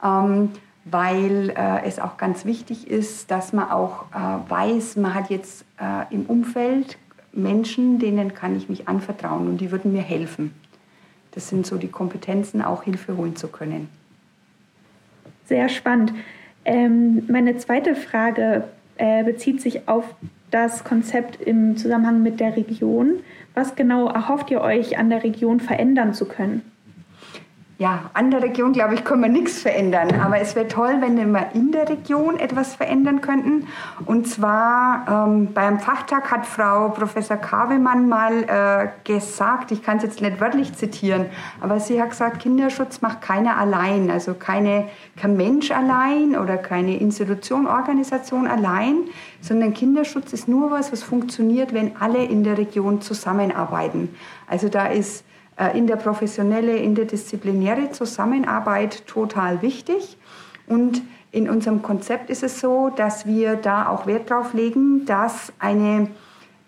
Ähm, 0.03 0.49
weil 0.85 1.51
äh, 1.51 1.85
es 1.85 1.99
auch 1.99 2.17
ganz 2.17 2.43
wichtig 2.45 2.89
ist, 2.89 3.29
dass 3.29 3.53
man 3.53 3.69
auch 3.69 4.05
äh, 4.15 4.49
weiß, 4.49 4.95
man 4.95 5.13
hat 5.13 5.29
jetzt 5.29 5.63
äh, 5.79 6.11
im 6.11 6.25
Umfeld 6.25 6.97
Menschen, 7.33 7.99
denen 7.99 8.33
kann 8.33 8.55
ich 8.55 8.69
mich 8.69 8.87
anvertrauen 8.87 9.47
und 9.47 9.61
die 9.61 9.71
würden 9.71 9.93
mir 9.93 10.01
helfen. 10.01 10.53
Das 11.31 11.47
sind 11.47 11.65
so 11.65 11.77
die 11.77 11.87
Kompetenzen, 11.87 12.61
auch 12.61 12.83
Hilfe 12.83 13.15
holen 13.15 13.35
zu 13.35 13.47
können. 13.47 13.89
Sehr 15.45 15.69
spannend. 15.69 16.13
Ähm, 16.65 17.23
meine 17.29 17.57
zweite 17.57 17.95
Frage 17.95 18.65
äh, 18.97 19.23
bezieht 19.23 19.61
sich 19.61 19.87
auf 19.87 20.05
das 20.51 20.83
Konzept 20.83 21.41
im 21.41 21.77
Zusammenhang 21.77 22.21
mit 22.21 22.39
der 22.39 22.55
Region. 22.55 23.21
Was 23.53 23.75
genau 23.75 24.07
erhofft 24.07 24.51
ihr 24.51 24.61
euch 24.61 24.97
an 24.97 25.09
der 25.09 25.23
Region 25.23 25.59
verändern 25.59 26.13
zu 26.13 26.25
können? 26.25 26.70
Ja, 27.81 28.11
an 28.13 28.29
der 28.29 28.43
Region, 28.43 28.73
glaube 28.73 28.93
ich, 28.93 29.03
können 29.03 29.23
wir 29.23 29.29
nichts 29.29 29.59
verändern. 29.59 30.21
Aber 30.21 30.37
es 30.37 30.55
wäre 30.55 30.67
toll, 30.67 30.97
wenn 30.99 31.17
wir 31.33 31.49
in 31.55 31.71
der 31.71 31.89
Region 31.89 32.37
etwas 32.37 32.75
verändern 32.75 33.21
könnten. 33.21 33.65
Und 34.05 34.27
zwar 34.27 35.27
ähm, 35.27 35.51
beim 35.51 35.79
Fachtag 35.79 36.29
hat 36.29 36.45
Frau 36.45 36.89
Professor 36.89 37.37
Kavemann 37.37 38.07
mal 38.07 38.43
äh, 38.43 38.89
gesagt, 39.03 39.71
ich 39.71 39.81
kann 39.81 39.97
es 39.97 40.03
jetzt 40.03 40.21
nicht 40.21 40.39
wörtlich 40.39 40.75
zitieren, 40.75 41.25
aber 41.59 41.79
sie 41.79 41.99
hat 41.99 42.11
gesagt, 42.11 42.43
Kinderschutz 42.43 43.01
macht 43.01 43.23
keiner 43.23 43.57
allein. 43.57 44.11
Also 44.11 44.35
keine, 44.35 44.87
kein 45.17 45.35
Mensch 45.35 45.71
allein 45.71 46.37
oder 46.37 46.57
keine 46.57 46.97
Institution, 46.97 47.65
Organisation 47.65 48.45
allein, 48.45 49.05
sondern 49.41 49.73
Kinderschutz 49.73 50.33
ist 50.33 50.47
nur 50.47 50.69
was, 50.69 50.91
was 50.91 51.01
funktioniert, 51.01 51.73
wenn 51.73 51.97
alle 51.99 52.23
in 52.23 52.43
der 52.43 52.59
Region 52.59 53.01
zusammenarbeiten. 53.01 54.15
Also 54.47 54.69
da 54.69 54.85
ist 54.85 55.23
in 55.75 55.85
der 55.85 55.97
professionelle, 55.97 56.77
interdisziplinäre 56.77 57.91
Zusammenarbeit 57.91 59.05
total 59.05 59.61
wichtig. 59.61 60.17
Und 60.65 61.01
in 61.31 61.49
unserem 61.49 61.81
Konzept 61.81 62.29
ist 62.29 62.43
es 62.43 62.59
so, 62.59 62.89
dass 62.89 63.25
wir 63.25 63.55
da 63.55 63.87
auch 63.87 64.05
Wert 64.05 64.29
darauf 64.29 64.53
legen, 64.53 65.05
dass 65.05 65.53
eine 65.59 66.09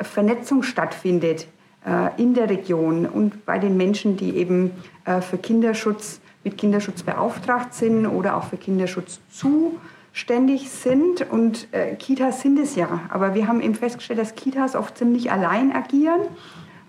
Vernetzung 0.02 0.64
stattfindet 0.64 1.48
äh, 1.86 2.22
in 2.22 2.34
der 2.34 2.50
Region 2.50 3.06
und 3.06 3.46
bei 3.46 3.60
den 3.60 3.76
Menschen, 3.76 4.16
die 4.16 4.38
eben 4.38 4.72
äh, 5.06 5.22
für 5.22 5.38
Kinderschutz 5.38 6.22
mit 6.46 6.58
Kinderschutz 6.58 7.04
beauftragt 7.04 7.74
sind 7.74 8.06
oder 8.06 8.36
auch 8.36 8.46
für 8.46 8.58
Kinderschutz 8.58 9.22
zuständig 9.30 10.70
sind. 10.70 11.30
Und 11.32 11.70
Kitas 12.00 12.42
sind 12.42 12.60
es 12.60 12.76
ja. 12.76 13.00
Aber 13.08 13.34
wir 13.34 13.48
haben 13.48 13.62
eben 13.62 13.76
festgestellt, 13.76 14.20
dass 14.20 14.36
Kitas 14.36 14.76
oft 14.76 14.98
ziemlich 14.98 15.32
allein 15.32 15.74
agieren. 15.74 16.20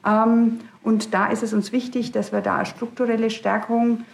Ähm, 0.04 0.58
und 0.84 1.14
da 1.14 1.26
ist 1.26 1.42
es 1.42 1.52
uns 1.54 1.72
wichtig, 1.72 2.12
dass 2.12 2.30
wir 2.30 2.42
da 2.42 2.64
strukturelle 2.64 3.30
Stärkung 3.30 4.04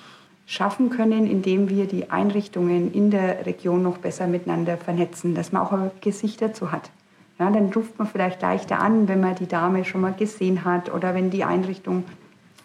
schaffen 0.46 0.90
können, 0.90 1.26
indem 1.26 1.68
wir 1.68 1.86
die 1.86 2.10
Einrichtungen 2.10 2.92
in 2.92 3.10
der 3.10 3.44
Region 3.44 3.82
noch 3.82 3.98
besser 3.98 4.26
miteinander 4.26 4.76
vernetzen, 4.76 5.34
dass 5.34 5.52
man 5.52 5.62
auch 5.62 5.72
ein 5.72 5.90
Gesicht 6.00 6.40
dazu 6.40 6.72
hat. 6.72 6.90
Ja, 7.38 7.50
dann 7.50 7.72
ruft 7.72 7.98
man 7.98 8.06
vielleicht 8.06 8.42
leichter 8.42 8.80
an, 8.80 9.08
wenn 9.08 9.20
man 9.20 9.34
die 9.34 9.46
Dame 9.46 9.84
schon 9.84 10.00
mal 10.00 10.12
gesehen 10.12 10.64
hat 10.64 10.92
oder 10.92 11.14
wenn 11.14 11.30
die 11.30 11.44
Einrichtung 11.44 12.04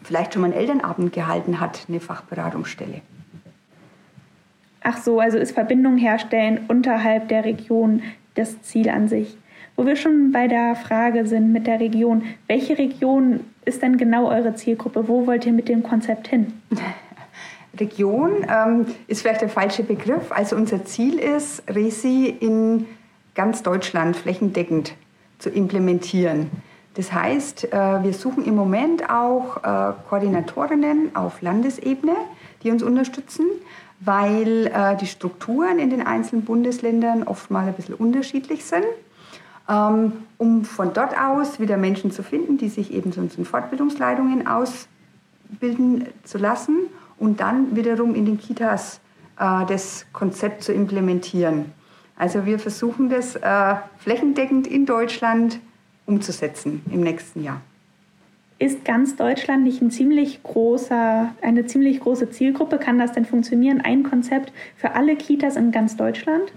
vielleicht 0.03 0.33
schon 0.33 0.41
mal 0.41 0.51
einen 0.51 0.59
Elternabend 0.59 1.13
gehalten 1.13 1.59
hat, 1.59 1.85
eine 1.87 1.99
Fachberatungsstelle. 1.99 3.01
Ach 4.81 4.97
so, 4.97 5.19
also 5.19 5.37
ist 5.37 5.53
Verbindung 5.53 5.97
herstellen 5.97 6.65
unterhalb 6.67 7.29
der 7.29 7.43
Region 7.43 8.03
das 8.35 8.61
Ziel 8.61 8.89
an 8.89 9.07
sich. 9.07 9.37
Wo 9.75 9.85
wir 9.85 9.95
schon 9.95 10.31
bei 10.31 10.47
der 10.47 10.75
Frage 10.75 11.25
sind 11.25 11.51
mit 11.51 11.67
der 11.67 11.79
Region, 11.79 12.23
welche 12.47 12.77
Region 12.77 13.41
ist 13.65 13.81
denn 13.81 13.97
genau 13.97 14.29
eure 14.29 14.55
Zielgruppe? 14.55 15.07
Wo 15.07 15.27
wollt 15.27 15.45
ihr 15.45 15.51
mit 15.51 15.67
dem 15.67 15.83
Konzept 15.83 16.27
hin? 16.27 16.53
Region 17.79 18.45
ähm, 18.49 18.85
ist 19.07 19.21
vielleicht 19.21 19.41
der 19.41 19.49
falsche 19.49 19.83
Begriff. 19.83 20.31
Also 20.31 20.55
unser 20.55 20.85
Ziel 20.85 21.19
ist, 21.19 21.63
Resi 21.69 22.27
in 22.39 22.85
ganz 23.33 23.63
Deutschland 23.63 24.15
flächendeckend 24.15 24.93
zu 25.39 25.49
implementieren. 25.49 26.49
Das 26.93 27.11
heißt, 27.11 27.73
äh, 27.73 28.03
wir 28.03 28.13
suchen 28.13 28.45
im 28.45 28.55
Moment 28.55 29.09
auch 29.09 29.57
äh, 29.57 29.93
Koordinatorinnen 30.09 31.13
auf 31.15 31.41
Landesebene, 31.41 32.15
die 32.63 32.71
uns 32.71 32.81
unterstützen, 32.81 33.45
weil 33.99 34.67
äh, 34.67 34.95
die 34.95 35.07
Strukturen 35.07 35.79
in 35.79 35.89
den 35.89 36.05
einzelnen 36.05 36.45
Bundesländern 36.45 37.23
oft 37.23 37.51
mal 37.51 37.67
ein 37.67 37.73
bisschen 37.73 37.95
unterschiedlich 37.95 38.63
sind. 38.63 38.85
Ähm, 39.67 40.13
um 40.37 40.63
von 40.63 40.93
dort 40.93 41.17
aus 41.17 41.59
wieder 41.59 41.77
Menschen 41.77 42.11
zu 42.11 42.23
finden, 42.23 42.57
die 42.57 42.69
sich 42.69 42.93
eben 42.93 43.11
so 43.11 43.21
in 43.21 43.45
Fortbildungsleitungen 43.45 44.47
ausbilden 44.47 46.07
zu 46.23 46.37
lassen 46.37 46.77
und 47.17 47.39
dann 47.39 47.75
wiederum 47.75 48.15
in 48.15 48.25
den 48.25 48.39
Kitas 48.39 48.99
das 49.37 50.05
Konzept 50.13 50.63
zu 50.63 50.71
implementieren. 50.71 51.73
Also 52.17 52.45
wir 52.45 52.57
versuchen 52.57 53.09
das 53.09 53.37
flächendeckend 53.97 54.65
in 54.67 54.85
Deutschland 54.85 55.59
umzusetzen 56.05 56.81
im 56.91 57.01
nächsten 57.01 57.43
Jahr. 57.43 57.61
Ist 58.59 58.85
ganz 58.85 59.17
Deutschland 59.17 59.63
nicht 59.63 59.81
ein 59.81 59.91
ziemlich 59.91 60.41
großer, 60.41 61.33
eine 61.41 61.65
ziemlich 61.65 61.99
große 61.99 62.29
Zielgruppe? 62.29 62.77
Kann 62.77 62.97
das 62.97 63.11
denn 63.11 63.25
funktionieren? 63.25 63.81
Ein 63.81 64.03
Konzept 64.03 64.53
für 64.77 64.91
alle 64.91 65.17
Kitas 65.17 65.57
in 65.57 65.71
ganz 65.71 65.97
Deutschland? 65.97 66.53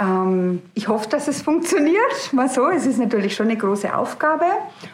Ähm, 0.00 0.62
ich 0.74 0.88
hoffe, 0.88 1.08
dass 1.08 1.28
es 1.28 1.42
funktioniert. 1.42 1.98
Mal 2.32 2.48
so, 2.48 2.68
es 2.68 2.86
ist 2.86 2.98
natürlich 2.98 3.34
schon 3.34 3.46
eine 3.46 3.56
große 3.56 3.94
Aufgabe 3.94 4.46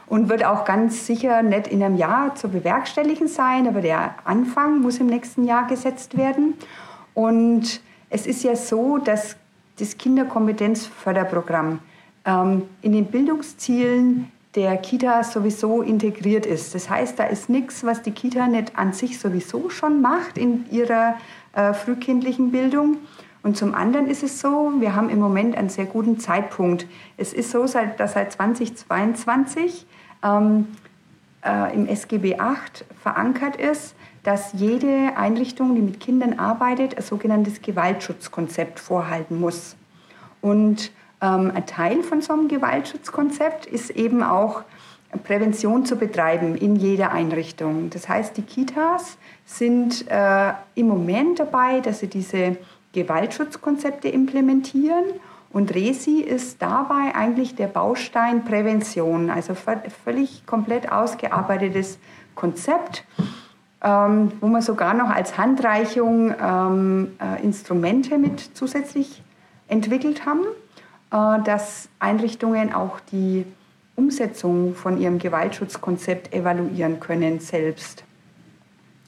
und 0.06 0.28
wird 0.28 0.44
auch 0.44 0.64
ganz 0.64 1.06
sicher 1.06 1.42
nicht 1.42 1.68
in 1.68 1.82
einem 1.82 1.96
Jahr 1.96 2.34
zu 2.34 2.48
bewerkstelligen 2.48 3.28
sein, 3.28 3.68
aber 3.68 3.80
der 3.80 4.14
Anfang 4.24 4.80
muss 4.80 4.98
im 4.98 5.06
nächsten 5.06 5.44
Jahr 5.44 5.66
gesetzt 5.66 6.16
werden. 6.16 6.54
Und 7.14 7.80
es 8.10 8.26
ist 8.26 8.42
ja 8.42 8.56
so, 8.56 8.98
dass 8.98 9.36
das 9.78 9.96
Kinderkompetenzförderprogramm 9.96 11.78
ähm, 12.24 12.62
in 12.82 12.92
den 12.92 13.06
Bildungszielen 13.06 14.32
der 14.54 14.76
Kita 14.78 15.22
sowieso 15.22 15.82
integriert 15.82 16.46
ist. 16.46 16.74
Das 16.74 16.90
heißt, 16.90 17.18
da 17.18 17.24
ist 17.24 17.48
nichts, 17.48 17.84
was 17.84 18.02
die 18.02 18.10
Kita 18.10 18.48
nicht 18.48 18.76
an 18.76 18.92
sich 18.92 19.20
sowieso 19.20 19.70
schon 19.70 20.00
macht 20.00 20.36
in 20.36 20.64
ihrer 20.70 21.16
äh, 21.52 21.72
frühkindlichen 21.74 22.50
Bildung. 22.50 22.96
Und 23.42 23.57
zum 23.57 23.75
anderen 23.75 24.09
ist 24.09 24.23
es 24.23 24.40
so, 24.40 24.73
wir 24.78 24.95
haben 24.95 25.11
im 25.11 25.18
Moment 25.18 25.57
einen 25.57 25.68
sehr 25.68 25.87
guten 25.87 26.18
Zeitpunkt. 26.18 26.87
Es 27.16 27.33
ist 27.33 27.50
so, 27.50 27.66
dass 27.97 28.12
seit 28.12 28.33
2022 28.33 29.87
ähm, 30.25 30.66
äh, 31.45 31.75
im 31.75 31.87
SGB 31.87 32.37
VIII 32.38 32.85
verankert 33.02 33.57
ist, 33.57 33.95
dass 34.25 34.52
jede 34.54 35.16
Einrichtung, 35.16 35.75
die 35.75 35.80
mit 35.80 36.00
Kindern 36.00 36.38
arbeitet, 36.38 36.97
ein 36.97 37.02
sogenanntes 37.02 37.62
Gewaltschutzkonzept 37.62 38.80
vorhalten 38.80 39.40
muss. 39.40 39.76
Und 40.40 40.90
ähm, 41.21 41.52
ein 41.54 41.66
Teil 41.66 42.02
von 42.02 42.21
so 42.21 42.33
einem 42.33 42.49
Gewaltschutzkonzept 42.49 43.66
ist 43.66 43.90
eben 43.90 44.23
auch 44.23 44.62
Prävention 45.25 45.87
zu 45.87 45.97
betreiben 45.97 46.54
in 46.54 46.76
jeder 46.76 47.12
Einrichtung. 47.12 47.88
Das 47.90 48.09
heißt, 48.09 48.37
die 48.37 48.42
Kitas 48.42 49.16
sind 49.47 50.07
äh, 50.11 50.52
im 50.75 50.88
Moment 50.88 51.38
dabei, 51.38 51.80
dass 51.80 52.00
sie 52.00 52.09
diese 52.09 52.59
Gewaltschutzkonzepte 52.92 54.09
implementieren. 54.09 55.04
Und 55.50 55.75
RESI 55.75 56.21
ist 56.21 56.61
dabei 56.61 57.14
eigentlich 57.14 57.54
der 57.54 57.68
Baustein 57.68 58.45
Prävention, 58.45 59.30
also 59.30 59.54
völlig 59.54 60.45
komplett 60.47 60.92
ausgearbeitetes 60.92 61.99
Konzept, 62.35 63.04
ähm, 63.83 64.33
wo 64.40 64.49
wir 64.49 64.62
sogar 64.62 64.92
noch 64.92 65.09
als 65.09 65.38
Handreichung 65.38 66.35
ähm, 66.40 67.16
äh, 67.18 67.42
Instrumente 67.42 68.18
mit 68.18 68.40
zusätzlich 68.54 69.23
entwickelt 69.68 70.26
haben. 70.26 70.45
Äh, 71.11 71.42
dass 71.42 71.88
Einrichtungen 71.99 72.75
auch 72.75 73.00
die 73.00 73.47
Umsetzung 73.97 74.75
von 74.75 75.00
ihrem 75.00 75.18
Gewaltschutzkonzept 75.18 76.35
evaluieren 76.35 77.00
können 77.00 77.40
selbst. 77.40 78.04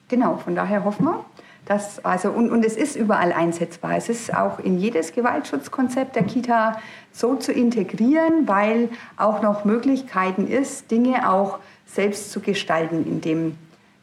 Genau, 0.08 0.36
von 0.38 0.54
daher 0.54 0.84
hoffen 0.84 1.04
wir, 1.04 1.24
dass, 1.70 2.04
also, 2.04 2.32
und, 2.32 2.50
und 2.50 2.64
es 2.64 2.76
ist 2.76 2.96
überall 2.96 3.32
einsetzbar. 3.32 3.96
Es 3.96 4.08
ist 4.08 4.34
auch 4.34 4.58
in 4.58 4.76
jedes 4.76 5.12
Gewaltschutzkonzept 5.12 6.16
der 6.16 6.24
Kita 6.24 6.80
so 7.12 7.36
zu 7.36 7.52
integrieren, 7.52 8.48
weil 8.48 8.88
auch 9.16 9.40
noch 9.40 9.64
Möglichkeiten 9.64 10.48
ist, 10.48 10.90
Dinge 10.90 11.30
auch 11.30 11.60
selbst 11.86 12.32
zu 12.32 12.40
gestalten 12.40 13.06
in 13.06 13.20
dem 13.20 13.56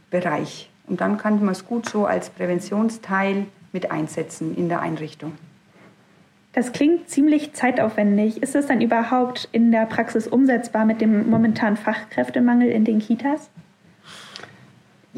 Bereich. 0.10 0.70
Und 0.88 1.02
dann 1.02 1.18
kann 1.18 1.44
man 1.44 1.50
es 1.50 1.68
gut 1.68 1.89
so 1.89 2.06
als 2.06 2.30
Präventionsteil 2.30 3.48
mit 3.74 3.91
einsetzen 3.91 4.56
in 4.56 4.70
der 4.70 4.80
Einrichtung. 4.80 5.34
Das 6.54 6.72
klingt 6.72 7.10
ziemlich 7.10 7.52
zeitaufwendig. 7.52 8.41
Ist 8.41 8.56
es 8.56 8.68
dann 8.68 8.80
überhaupt 8.80 9.50
in 9.52 9.74
der 9.74 9.88
Praxis 9.88 10.26
umsetzbar 10.26 10.86
mit 10.86 11.02
dem 11.02 11.30
momentanen 11.30 11.76
Fachkräftemangel 11.76 12.70
in 12.70 12.86
den 12.86 13.00
Kitas? 13.00 13.50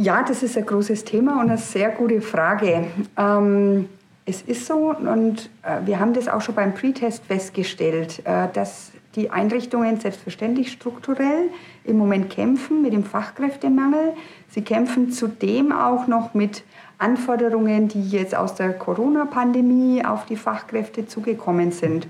Ja, 0.01 0.23
das 0.23 0.43
ist 0.43 0.57
ein 0.57 0.65
großes 0.65 1.03
Thema 1.03 1.41
und 1.41 1.49
eine 1.49 1.57
sehr 1.57 1.89
gute 1.89 2.21
Frage. 2.21 2.85
Ähm, 3.17 3.89
es 4.25 4.41
ist 4.43 4.65
so, 4.65 4.95
und 4.95 5.49
äh, 5.61 5.85
wir 5.85 5.99
haben 5.99 6.13
das 6.13 6.29
auch 6.29 6.39
schon 6.39 6.55
beim 6.55 6.73
Pre-Test 6.73 7.25
festgestellt, 7.25 8.21
äh, 8.23 8.47
dass 8.53 8.93
die 9.15 9.29
Einrichtungen 9.29 9.99
selbstverständlich 9.99 10.71
strukturell 10.71 11.49
im 11.83 11.97
Moment 11.97 12.29
kämpfen 12.29 12.81
mit 12.81 12.93
dem 12.93 13.03
Fachkräftemangel. 13.03 14.13
Sie 14.47 14.61
kämpfen 14.61 15.11
zudem 15.11 15.73
auch 15.73 16.07
noch 16.07 16.33
mit 16.33 16.63
Anforderungen, 16.97 17.89
die 17.89 18.07
jetzt 18.09 18.33
aus 18.33 18.55
der 18.55 18.71
Corona-Pandemie 18.71 20.05
auf 20.05 20.25
die 20.27 20.37
Fachkräfte 20.37 21.07
zugekommen 21.07 21.73
sind. 21.73 22.07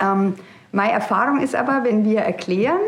Ähm, 0.00 0.34
meine 0.70 0.92
Erfahrung 0.92 1.40
ist 1.40 1.56
aber, 1.56 1.82
wenn 1.82 2.04
wir 2.04 2.20
erklären, 2.20 2.78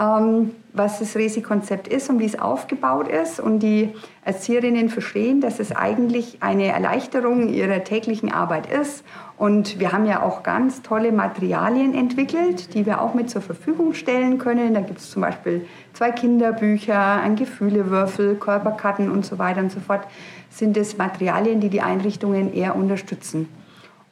ähm, 0.00 0.50
was 0.76 0.98
das 0.98 1.16
Resi-Konzept 1.16 1.88
ist 1.88 2.10
und 2.10 2.18
wie 2.18 2.26
es 2.26 2.38
aufgebaut 2.38 3.08
ist 3.08 3.40
und 3.40 3.60
die 3.60 3.94
Erzieherinnen 4.24 4.88
verstehen, 4.88 5.40
dass 5.40 5.58
es 5.58 5.74
eigentlich 5.74 6.38
eine 6.40 6.66
Erleichterung 6.66 7.48
ihrer 7.48 7.82
täglichen 7.84 8.30
Arbeit 8.30 8.70
ist. 8.70 9.04
Und 9.38 9.78
wir 9.78 9.92
haben 9.92 10.06
ja 10.06 10.22
auch 10.22 10.42
ganz 10.42 10.82
tolle 10.82 11.12
Materialien 11.12 11.94
entwickelt, 11.94 12.74
die 12.74 12.86
wir 12.86 13.00
auch 13.00 13.14
mit 13.14 13.30
zur 13.30 13.42
Verfügung 13.42 13.94
stellen 13.94 14.38
können. 14.38 14.74
Da 14.74 14.80
gibt 14.80 14.98
es 14.98 15.10
zum 15.10 15.22
Beispiel 15.22 15.66
zwei 15.92 16.10
Kinderbücher, 16.10 17.20
ein 17.20 17.36
Gefühlewürfel, 17.36 18.36
Körperkarten 18.36 19.10
und 19.10 19.24
so 19.24 19.38
weiter 19.38 19.60
und 19.60 19.72
so 19.72 19.80
fort. 19.80 20.06
Sind 20.50 20.76
es 20.76 20.96
Materialien, 20.96 21.60
die 21.60 21.68
die 21.68 21.82
Einrichtungen 21.82 22.52
eher 22.52 22.76
unterstützen. 22.76 23.48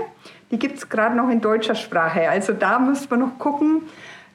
Die 0.50 0.58
gibt 0.58 0.78
es 0.78 0.88
gerade 0.88 1.16
noch 1.16 1.28
in 1.30 1.40
deutscher 1.40 1.74
Sprache. 1.74 2.28
Also 2.28 2.52
da 2.52 2.78
müssen 2.78 3.10
wir 3.10 3.16
noch 3.16 3.38
gucken, 3.38 3.82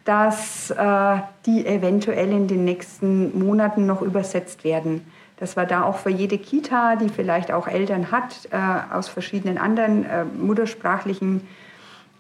dass 0.06 0.72
äh, 0.72 1.18
die 1.46 1.66
eventuell 1.66 2.32
in 2.32 2.48
den 2.48 2.66
nächsten 2.66 3.38
Monaten 3.38 3.86
noch 3.86 4.02
übersetzt 4.02 4.64
werden. 4.64 5.06
Dass 5.38 5.56
wir 5.56 5.66
da 5.66 5.84
auch 5.84 5.98
für 5.98 6.10
jede 6.10 6.38
Kita, 6.38 6.96
die 6.96 7.10
vielleicht 7.10 7.52
auch 7.52 7.68
Eltern 7.68 8.12
hat, 8.12 8.50
äh, 8.52 8.58
aus 8.94 9.08
verschiedenen 9.08 9.58
anderen 9.58 10.06
äh, 10.06 10.26
muttersprachlichen 10.26 11.48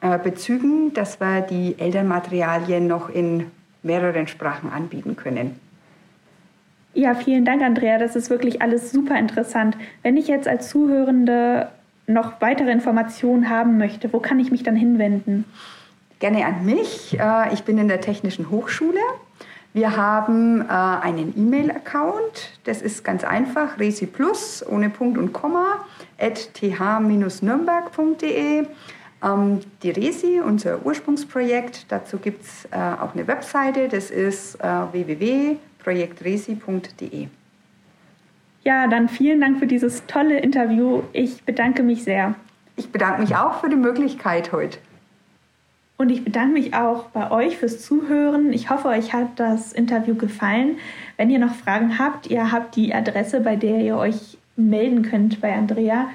äh, 0.01 0.17
Bezügen, 0.17 0.93
dass 0.93 1.19
wir 1.19 1.41
die 1.41 1.77
Elternmaterialien 1.77 2.87
noch 2.87 3.09
in 3.09 3.51
mehreren 3.83 4.27
Sprachen 4.27 4.71
anbieten 4.71 5.15
können. 5.15 5.59
Ja, 6.93 7.13
vielen 7.13 7.45
Dank, 7.45 7.61
Andrea. 7.61 7.97
Das 7.97 8.15
ist 8.15 8.29
wirklich 8.29 8.61
alles 8.61 8.91
super 8.91 9.17
interessant. 9.17 9.77
Wenn 10.01 10.17
ich 10.17 10.27
jetzt 10.27 10.47
als 10.47 10.69
Zuhörende 10.69 11.69
noch 12.07 12.41
weitere 12.41 12.71
Informationen 12.71 13.49
haben 13.49 13.77
möchte, 13.77 14.11
wo 14.11 14.19
kann 14.19 14.39
ich 14.39 14.51
mich 14.51 14.63
dann 14.63 14.75
hinwenden? 14.75 15.45
Gerne 16.19 16.45
an 16.45 16.65
mich. 16.65 17.17
Äh, 17.19 17.53
ich 17.53 17.63
bin 17.63 17.77
in 17.77 17.87
der 17.87 18.01
Technischen 18.01 18.49
Hochschule. 18.49 18.99
Wir 19.73 19.95
haben 19.95 20.61
äh, 20.61 20.65
einen 20.67 21.37
E-Mail-Account. 21.37 22.59
Das 22.63 22.81
ist 22.81 23.03
ganz 23.03 23.23
einfach, 23.23 23.77
Resi 23.79 24.07
Plus 24.07 24.65
ohne 24.67 24.89
Punkt 24.89 25.19
und 25.19 25.31
Komma 25.31 25.85
at 26.17 26.55
th-nürnberg.de. 26.55 28.65
Ähm, 29.23 29.59
die 29.83 29.91
Resi, 29.91 30.39
unser 30.39 30.83
Ursprungsprojekt, 30.85 31.85
dazu 31.89 32.17
gibt 32.17 32.43
es 32.43 32.65
äh, 32.71 32.77
auch 32.77 33.13
eine 33.13 33.27
Webseite, 33.27 33.87
das 33.87 34.11
ist 34.11 34.57
www.projektresi.de. 34.59 37.27
Ja, 38.63 38.87
dann 38.87 39.09
vielen 39.09 39.41
Dank 39.41 39.59
für 39.59 39.67
dieses 39.67 40.05
tolle 40.05 40.39
Interview. 40.39 41.03
Ich 41.13 41.43
bedanke 41.43 41.81
mich 41.81 42.03
sehr. 42.03 42.35
Ich 42.75 42.91
bedanke 42.91 43.21
mich 43.21 43.35
auch 43.35 43.61
für 43.61 43.69
die 43.69 43.75
Möglichkeit 43.75 44.51
heute. 44.51 44.79
Und 45.97 46.09
ich 46.09 46.23
bedanke 46.23 46.53
mich 46.53 46.73
auch 46.73 47.09
bei 47.09 47.29
euch 47.29 47.57
fürs 47.57 47.81
Zuhören. 47.81 48.53
Ich 48.53 48.69
hoffe, 48.69 48.87
euch 48.87 49.11
hat 49.11 49.37
das 49.37 49.73
Interview 49.73 50.15
gefallen. 50.15 50.77
Wenn 51.17 51.29
ihr 51.29 51.39
noch 51.39 51.55
Fragen 51.55 51.99
habt, 51.99 52.27
ihr 52.27 52.53
habt 52.53 52.77
die 52.77 52.93
Adresse, 52.93 53.41
bei 53.41 53.57
der 53.57 53.81
ihr 53.81 53.97
euch 53.97 54.37
melden 54.55 55.01
könnt 55.01 55.41
bei 55.41 55.53
Andrea. 55.53 56.07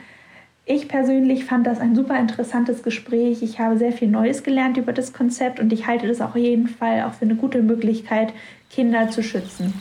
Ich 0.67 0.89
persönlich 0.89 1.45
fand 1.45 1.67
das 1.67 1.79
ein 1.79 1.95
super 1.95 2.19
interessantes 2.19 2.83
Gespräch. 2.83 3.43
Ich 3.43 3.59
habe 3.59 3.77
sehr 3.77 3.93
viel 3.93 4.09
Neues 4.09 4.43
gelernt 4.43 4.79
über 4.79 4.95
das 4.95 5.13
Konzept 5.13 5.61
und 5.61 5.71
ich 5.75 5.87
halte 5.87 6.09
das 6.09 6.23
auf 6.23 6.37
jeden 6.37 6.69
Fall 6.69 7.03
auch 7.03 7.13
für 7.13 7.27
eine 7.27 7.37
gute 7.37 7.61
Möglichkeit, 7.61 8.33
Kinder 8.71 9.11
zu 9.11 9.23
schützen. 9.23 9.75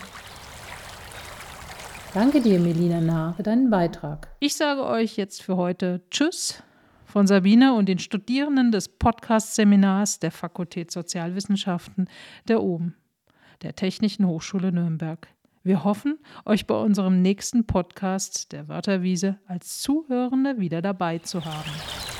Danke 2.14 2.42
dir, 2.42 2.60
Melina 2.60 3.00
Nahr, 3.00 3.34
für 3.34 3.44
deinen 3.44 3.70
Beitrag. 3.70 4.28
Ich 4.42 4.56
sage 4.56 4.86
euch 4.86 5.16
jetzt 5.16 5.42
für 5.42 5.56
heute 5.56 6.02
Tschüss 6.12 6.62
von 7.06 7.28
Sabine 7.28 7.74
und 7.76 7.88
den 7.88 8.00
Studierenden 8.00 8.74
des 8.74 8.90
Podcast-Seminars 8.90 10.20
der 10.20 10.32
Fakultät 10.32 10.92
Sozialwissenschaften 10.92 12.10
der 12.50 12.62
OBEN, 12.62 12.94
der 13.62 13.74
Technischen 13.76 14.28
Hochschule 14.28 14.74
Nürnberg. 14.74 15.30
Wir 15.66 15.86
hoffen, 15.86 16.20
euch 16.44 16.68
bei 16.68 16.76
unserem 16.76 17.22
nächsten 17.22 17.66
Podcast 17.66 18.52
der 18.52 18.68
Wörterwiese 18.68 19.40
als 19.48 19.80
Zuhörende 19.80 20.60
wieder 20.60 20.82
dabei 20.82 21.20
zu 21.20 21.46
haben. 21.46 22.13